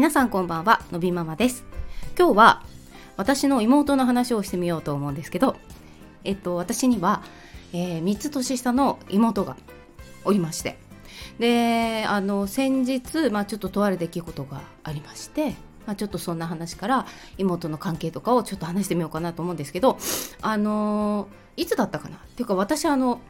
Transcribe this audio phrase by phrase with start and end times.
[0.00, 1.62] 皆さんこんばんはのびママです。
[2.18, 2.62] 今日は
[3.18, 5.56] 私の妹の話をしてみようと思うんですけど
[6.24, 7.22] えっと私には、
[7.74, 9.58] えー、3つ年下の妹が
[10.24, 10.78] おりまして
[11.38, 15.54] であの先日、まあ、ちょっととある出来事がありまして
[15.86, 17.06] まあ、ちょっとそんな話から
[17.36, 19.98] 妹の関係とかをちょっと話してみようかなと思うんですけど
[20.40, 21.28] あの
[21.58, 22.16] いつだったかな？
[22.16, 23.20] っていうか私あの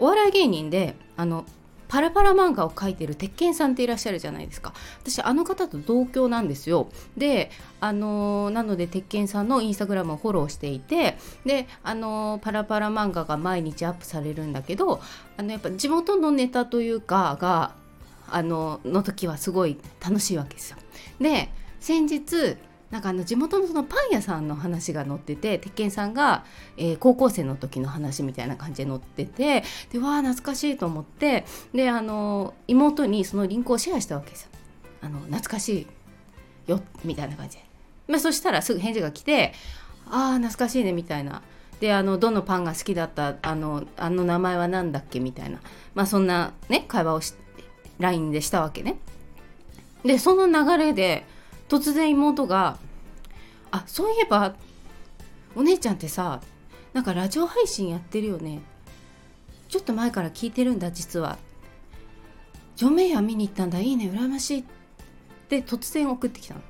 [0.00, 1.44] お笑い芸人であの
[1.88, 4.74] パラパラ漫画を描いてる鉄拳さんっていらっしゃるじゃないですか。
[5.02, 6.88] 私あの方と同郷なんですよ。
[7.16, 15.00] であのなので鉄拳さんのインスタグラムをフォローしていてであのパラパラ漫画が毎日アップされるんだけど
[15.36, 17.74] あのやっぱ地元のネタというかが
[18.30, 20.76] あのの時はすごい楽しいわけですよ。
[21.20, 21.50] で
[21.80, 22.56] 先日
[22.90, 26.44] なんかあの地元のそのパン屋さんの話が載ってて鉄拳さんが、
[26.76, 34.48] えー、高校生の時の話みたいな感じで載っててでわあ懐かしいと思ってであの妹にそのリンクをシェアしたわけですよ。
[35.00, 35.86] あの懐かしい
[36.66, 37.64] よみたいな感じで、
[38.08, 39.52] まあ、そしたらすぐ返事が来て
[40.10, 41.42] 「ああ懐かしいね」みたいな。
[41.80, 45.60] であのどのパンが好きだったあのあの名前は何だっけみたいな、
[45.94, 47.34] まあ、そんなね会話をし
[48.00, 48.98] LINE でしたわけね。
[50.04, 51.24] でその流れで
[51.68, 52.78] 突然妹が
[53.70, 54.54] 「あそういえば
[55.54, 56.40] お姉ちゃんってさ
[56.92, 58.60] なんかラジオ配信やってるよね。
[59.68, 61.38] ちょっと前から聞いてるんだ実は。
[62.76, 64.64] 除名夜見に行ったんだいいね羨ましい」っ
[65.48, 66.60] て突然送ってきたの。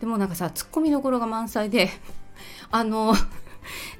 [0.00, 1.90] でもなんかさツッコミどころが満載で
[2.70, 3.14] あの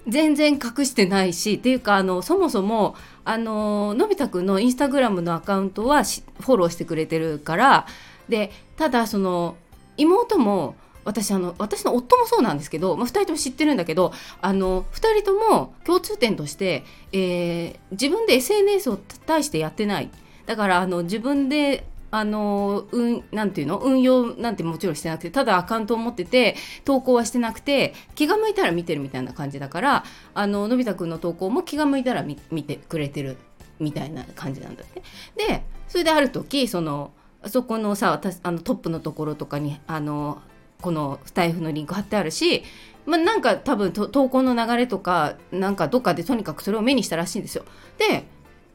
[0.07, 7.87] 全然隠してないしっていうかあのそもそもあののび太くんのインスタグラムのアカウントはフォローしてくれてるから
[8.29, 9.57] でただその
[9.99, 20.11] 妹も私あの私の夫もそうなんですけど、まあ、2人とも知ってるんだけどあの2人とも共通点として、えー、自分で SNS を対してやってない
[20.47, 23.79] だからあの自分であの、うん、なんていうの？
[23.79, 33.37] 運用なんてもちろんしてなくて、ただアカウントを持ってて、投稿はしてなくて、気が向いたら見てるみたいな感じだから、あの、のび太くんの投稿も気が向いたら見てくれてる
[33.79, 35.03] みたいな感じなんだって。
[35.37, 37.11] で、それである時、その、
[37.47, 40.43] そこのさあのトップのところとかにあの
[40.81, 42.63] このスタイフのリンク貼ってあるし、
[43.07, 47.65] まあ、なんか多分投稿の流れとかなんかどっかでとにかくそれを目にしたらしいんですよ。
[47.99, 48.25] で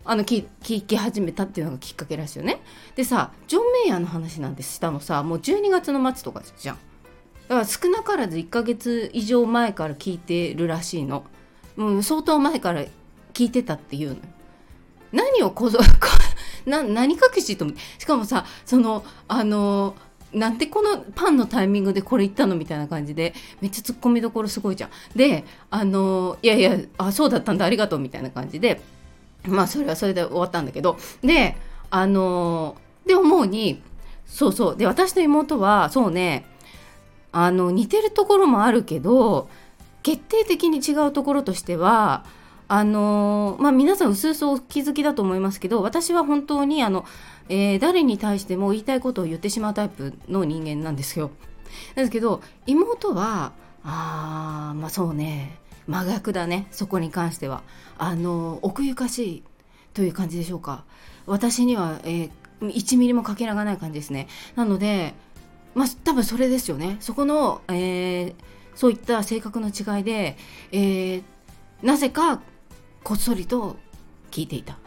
[0.05, 2.61] あの聞き始めたっていうのがきっかけらしいよね。
[2.95, 6.77] でさジョン・メイヤーの話なんてしたのさもう12月の末とかじゃん。
[7.47, 11.25] だから少なからず1ヶ月以上前から聞いてるらしいの。
[11.75, 12.83] もう相当前から
[13.33, 14.17] 聞いてたっていうの。
[15.11, 15.79] 何をこぞ
[16.65, 19.95] な何隠しと思ってしかもさそのあの
[20.33, 24.89] なんでこのパンのタイミングでこれ言ったのみたいな感じでめっちゃツッコミどころすごいじゃん。
[25.15, 28.81] であのいやいやあそうだったんだありがとうみたいな感じで
[29.45, 31.55] まあそれはそれで終わったんだけどで
[31.91, 32.75] あの
[33.05, 33.81] で思うに
[34.25, 36.45] そうそうで私の妹はそうね
[37.31, 39.49] あの似てるところもあるけど
[40.01, 42.25] 決定的に違うところとしては
[42.67, 47.05] あのまあ、皆さんうすうすお気づきだと思いますけど私は本当にあの、
[47.49, 51.31] えー、誰に対しても言いたいことを言ってしまうタイプの人間なんですよ。
[51.95, 53.53] ですけど妹は
[53.83, 55.59] あまあそうね。
[55.87, 56.67] 真逆だね。
[56.71, 57.63] そこに関しては。
[57.97, 59.43] あの奥ゆかしい
[59.93, 60.85] という感じでしょうか。
[61.25, 62.31] 私には、えー、
[62.61, 64.27] 1ミリもかけらがない感じですね。
[64.55, 65.13] なので
[65.75, 66.97] まあ多分それですよね。
[67.01, 68.35] そこの、えー、
[68.75, 70.37] そういった性格の違いで、
[70.71, 71.23] えー、
[71.81, 72.41] なぜか
[73.03, 73.77] こっそりと
[74.31, 74.77] 聞いていた。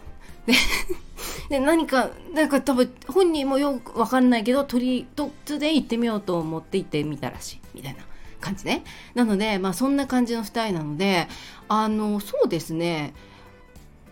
[1.49, 7.61] で 何かなんか多分本人もよく分かんないけどとり突然行ってみようと思って行ってみたらしい。
[7.75, 8.01] みたいな
[8.41, 8.85] 感じね。
[9.15, 11.29] なのでまあそんな感じの2人なので
[11.69, 13.15] あのそうですね。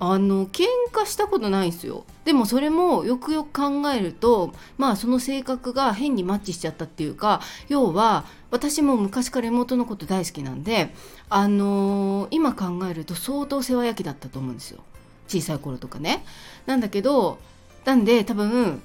[0.01, 2.05] あの喧嘩したことないんですよ。
[2.25, 10.95] でもそれもよくよく考えるとまあその性格が変にマッチしちゃったっていうか要は私も昔から妹のこと大好きなんで
[11.29, 14.81] あのー、今考えると相当世話焼きだったと思うんですよ。
[15.29, 16.25] 小さい頃とかね。
[16.67, 17.39] なんだけど
[17.85, 18.83] なんで多分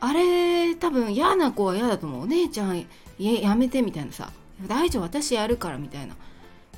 [0.00, 2.22] あれ多分嫌な子は嫌だと思う。
[2.22, 2.86] お姉ちゃん
[3.18, 4.30] やめてみたいなさ。
[4.66, 6.14] 大丈夫私やるからみたいな。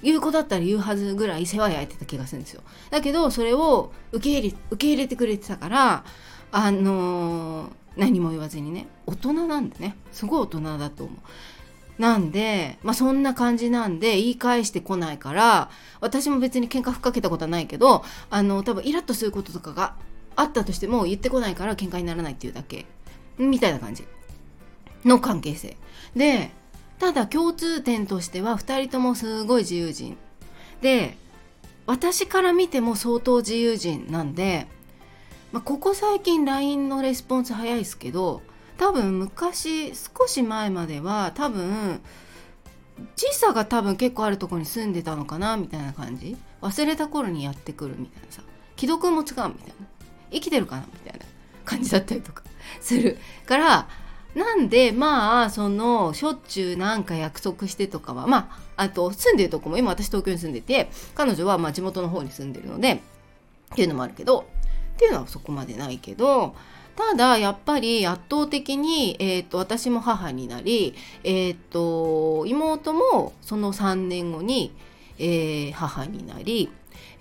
[0.02, 2.62] 言う子だったら言うはずぐらい世話焼いてた気がするんですよ。
[2.90, 6.04] だけどそれを受け入れ受け入れてくれてたから
[6.50, 9.96] あのー、何も言わずにね大人なんでね。
[10.12, 11.18] すごい大人だと思う。
[11.98, 15.70] なんで、まあそんな感じなんで言い返してこないから、
[16.00, 19.94] 私も別に喧嘩ふっかけたことはないけど、あの、多分イラッとすることとかが
[20.34, 22.86] あったとしても言ってこないから喧嘩にならないっていうだけ、
[23.38, 24.04] みたいな感じ。
[25.04, 25.76] の関係性。
[26.16, 26.50] で、
[27.02, 30.16] ただ共通点としては2人ともすごい自由人。
[30.82, 31.16] で
[31.84, 34.68] 私から見ても相当自由人なんで、
[35.50, 38.42] まあ、ここ最近 LINE のレスポンス早いですけど
[38.78, 42.00] 多分昔少し前までは多分
[43.16, 46.36] 時差が多分結構あるとこに住んでたのかなみたいな感じ。
[46.60, 48.42] 忘れた頃にやってくるみたいなさ。
[48.76, 49.54] 既読も違うみたいな。
[50.30, 51.26] 生きてるかなみたいな
[51.64, 52.44] 感じだったりとか
[52.80, 53.88] するから
[54.34, 62.98] なんでまあそのしょっちゅうなんか約束してとかはまああと住んでるとこも今私東京に住んでて彼女はまあ地元の方に住んでるのでっ
[63.74, 64.46] ていうのもあるけど
[64.94, 66.54] っていうのはそこまでないけど
[66.96, 70.94] ただやっぱり圧倒的に、えーと、私も母になり、
[71.24, 74.74] えーと、妹もその3年後に、
[75.18, 76.70] えー、母になり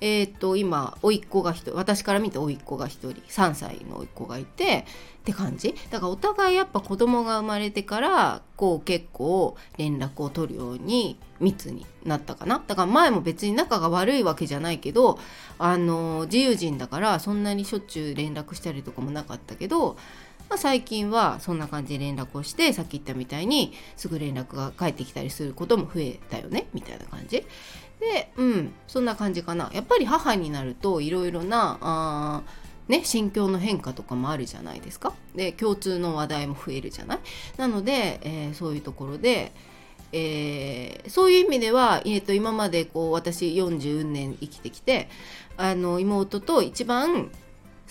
[0.01, 4.85] えっ、と今甥っ子が1人私から見て甥っ子が1人3歳の甥っ子がいて
[5.21, 5.75] って感じ。
[5.91, 12.63] だからお互いやっぱ子供が生まれてからこう結構連絡を取るように密になったかな。
[12.65, 15.19] だから前も別に仲が悪いわけじゃないけど
[15.59, 19.97] あの自由人だからそんなにしょっちゅう連絡したりとかもなかったけど
[20.51, 27.45] まあ、最近はそんな感じで連絡をしてさっき言ったみたいにすぐ連絡が返ってきたりすることも増えたよねみたいな感じ
[28.01, 32.41] でうんそんな感じかなやっぱり母になるといろいろなあ
[32.89, 35.13] ね、心境の変化とかもあるじゃないですか。
[35.33, 37.19] で共通の話題も増えるじゃない。
[37.55, 39.53] なので、えー、そういうところで、
[40.11, 45.07] えー、そういう意味では、えー、と今までこう私40年生きてきて
[45.55, 47.31] あの妹と一番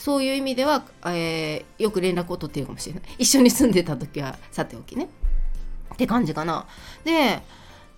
[0.00, 3.02] そういう意味では、えー、よく連絡を取っているかもしれない。
[3.20, 5.10] 一緒に住んでた時はさておきね。
[5.92, 6.64] って感じかな。
[7.04, 7.42] で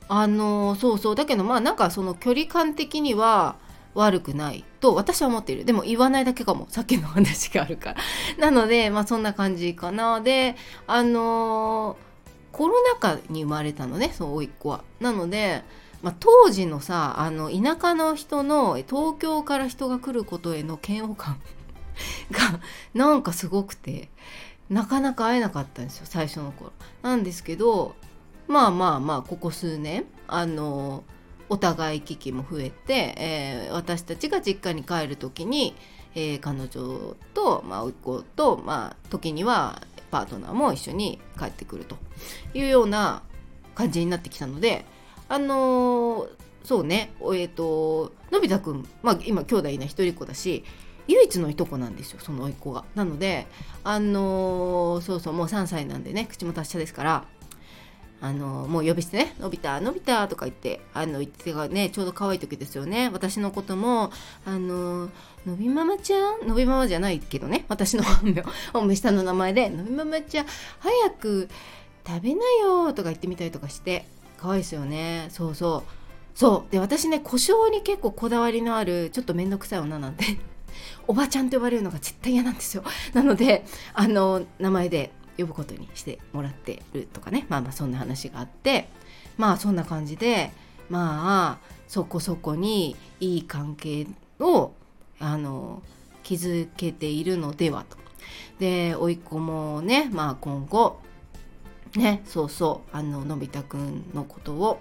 [0.09, 1.15] あのそうそう。
[1.15, 3.55] だけどまあなんかその距離感的には
[3.95, 4.65] 悪くない。
[4.81, 5.65] と私は思っている。
[5.65, 6.67] でも言わないだけかも。
[6.71, 7.97] さっきの話があるから。
[8.37, 10.21] なのでまあそんな感じかな。
[10.21, 10.57] で
[10.89, 11.97] あの
[12.51, 14.83] コロナ禍に生まれたのねその甥っ子は。
[14.99, 15.63] なので
[16.03, 21.41] まあ、当時のさあの田舎の人の東京から人が来ることへの嫌悪感。
[22.33, 22.61] が
[22.95, 24.09] なんかすごくて
[24.69, 26.73] なかなか会えなかったんですよ最初の頃。
[27.03, 27.95] なんですけど
[28.49, 31.05] まあまあまあここ数年あの
[31.49, 35.75] お互い危機も増えて、えー、私たちが実家に帰る時に、
[36.15, 41.97] えー、彼女と、まあ、甥っ子と、まあ、時にはパートナーも一緒に帰ってくると
[42.55, 43.23] いうような
[43.75, 44.87] 感じになってきたので
[45.29, 46.29] あのー、
[46.65, 50.65] そうねえっ、ー、とのび太くん、まあ、今兄弟いない一人っ子だし
[51.09, 52.85] 唯一のいとこなんですよその甥っ子が。
[52.95, 53.47] なので
[53.85, 57.25] あのー、そうそうもう3歳なんでね口も達者ですから
[58.21, 63.11] あのもう呼び捨てね「のび太のび太」とか言ってあの言ってがねちょうど可愛い時ですよね。
[63.13, 64.13] 私のことも
[64.47, 65.11] 「あの
[65.45, 66.47] のびママちゃん？
[66.47, 70.47] のびママじゃないけどね私の本名本名下の名前で「のびママちゃん
[70.79, 71.49] 早く
[72.07, 74.07] 食べなよ」とか言ってみたりとかして
[74.39, 75.27] 可愛いですよね。
[75.31, 75.91] そうそう。
[76.39, 76.73] そう。
[76.73, 80.25] で私ね故障に結構こだわりのあるちょっと面倒くさい女なんで。
[81.07, 82.85] おばちゃんと呼ばれるのが絶対嫌なんですよ。
[83.15, 83.65] なので
[83.95, 87.47] あの名前で呼ぶことにしてもらってるとかね。
[87.49, 88.89] まあまあそんな話があって。
[89.37, 90.53] まあそんな感じで
[90.91, 94.07] まあそこそこにいい関係
[94.39, 94.73] を
[95.19, 95.83] あの
[96.23, 97.97] 築けているのではと。
[98.59, 101.01] で甥っ子もねまあ今後
[101.97, 104.81] ねそうそうあののび太くんのことを、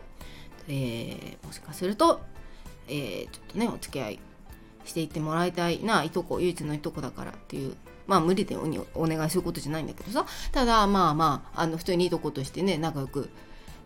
[0.67, 2.21] えー、もしかすると、
[2.87, 4.19] えー、ちょっとねお付き合い
[4.85, 7.75] していってもらいたいないとこ唯一のいとこだからっていう。
[8.07, 10.25] まあ無理でお願いすることじゃないんだけどさ。
[10.51, 13.29] ただまあまああの普通にいいとことしてね仲良く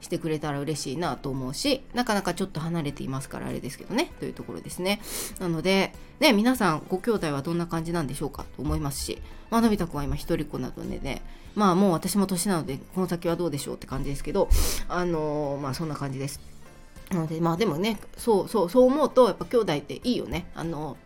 [0.02, 4.12] してくれたら嬉しいなと思うしなかなかちょっと離れていますからあれですけどね。
[4.20, 5.02] というところですね。
[5.40, 9.22] なのでね皆さんご兄弟はどんな感じなんでしょうかと思いますし。
[9.52, 11.22] まあのび太くんは今一人っ子なのでね。
[11.56, 14.50] まあもう私も年なのでこの先はどうでしょうって感じですけど。
[14.90, 16.55] あのー、まあそんな感じです。
[17.12, 20.48] なのでまあでもねそうそうそう思うとやっぱ兄弟っていいよね。
[20.56, 20.98] あの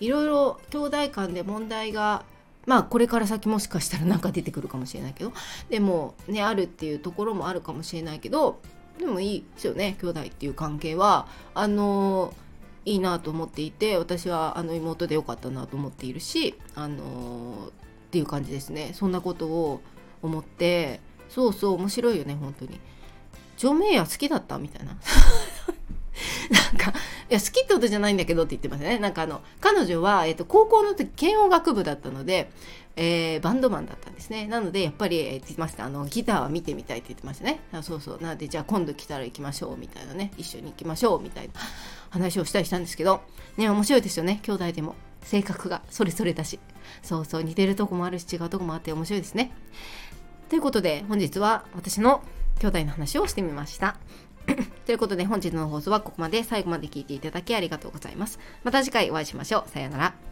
[0.00, 2.24] いろいろ兄弟間で問題が
[2.66, 5.32] まあこれから先もしかしたら何か出てくるかもしれないけど
[5.70, 8.60] でもねあるっていうところもあるかもしれないけど
[8.98, 11.26] でもいいですよね兄弟っていう関係は。
[11.54, 12.34] あの
[12.86, 18.92] いいなと思っていて私はあの妹でよかったなと思っているしあのっていう感じですね。
[18.94, 19.80] そんなことを
[20.22, 22.78] 思ってそうそう面白いよね本当に。
[23.56, 24.58] ジョメイヤ好きだった？
[24.58, 24.96] みたいな。
[26.50, 26.98] なんか
[27.28, 28.98] いや好きってことじゃないんだけどって言ってますね。
[28.98, 32.50] なんかあの彼女は、えーと、高校の時軽音楽部だったので、
[32.94, 34.46] えー、バンドマンだったんですね。
[34.46, 35.84] なのでやっぱり、えー、って言ってました。
[35.84, 37.60] あのギターは見てみたいって言ってましたね。
[37.72, 38.20] あそうそう。
[38.22, 40.32] なのでじゃあ今度来たら行きましょうみたいなね。
[40.38, 41.52] 一緒に行きましょうみたいな
[42.10, 43.22] 話をしたりしたんですけど
[43.56, 44.40] ね面白いですよね。
[44.42, 44.94] 兄弟でも。
[45.22, 46.60] 性格がそれぞれだし。
[47.02, 47.42] そうそう。
[47.42, 49.50] 似てるとこもあるし違うとこもあって面白いですね。
[50.48, 52.22] ということで本日は私の
[52.58, 53.96] 兄弟の話をしてみました
[54.86, 58.38] ということで本日の放送はここまで最後まで聞いていただきありがとうございます。
[58.64, 59.70] また次回お会いしましょう。
[59.70, 60.25] さようなら。